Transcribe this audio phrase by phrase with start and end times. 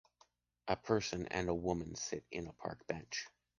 [0.67, 3.27] A person and a woman sit in a park bench.